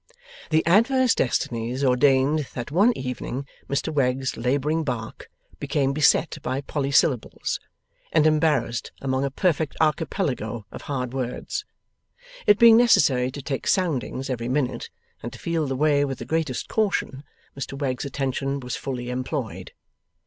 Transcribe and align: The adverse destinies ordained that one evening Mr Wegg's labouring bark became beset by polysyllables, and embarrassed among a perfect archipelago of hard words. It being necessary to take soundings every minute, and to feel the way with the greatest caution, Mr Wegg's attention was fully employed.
The 0.49 0.65
adverse 0.65 1.13
destinies 1.13 1.83
ordained 1.83 2.47
that 2.55 2.71
one 2.71 2.91
evening 2.97 3.45
Mr 3.69 3.93
Wegg's 3.93 4.35
labouring 4.35 4.83
bark 4.83 5.29
became 5.59 5.93
beset 5.93 6.39
by 6.41 6.61
polysyllables, 6.61 7.59
and 8.11 8.25
embarrassed 8.25 8.91
among 8.99 9.23
a 9.23 9.29
perfect 9.29 9.75
archipelago 9.79 10.65
of 10.71 10.81
hard 10.81 11.13
words. 11.13 11.65
It 12.47 12.57
being 12.57 12.77
necessary 12.77 13.29
to 13.29 13.43
take 13.43 13.67
soundings 13.67 14.27
every 14.27 14.49
minute, 14.49 14.89
and 15.21 15.31
to 15.33 15.37
feel 15.37 15.67
the 15.67 15.75
way 15.75 16.03
with 16.03 16.17
the 16.17 16.25
greatest 16.25 16.67
caution, 16.67 17.23
Mr 17.55 17.77
Wegg's 17.77 18.03
attention 18.03 18.59
was 18.59 18.75
fully 18.75 19.11
employed. 19.11 19.71